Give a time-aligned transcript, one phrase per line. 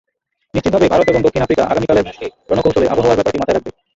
[0.53, 3.71] নিশ্চিতভাবেই ভারত এবং দক্ষিণ আফ্রিকা আগামীকালের ম্যাচটির রণকৌশলে আবহাওয়ার ব্যাপারটি মাথায় রাখবে।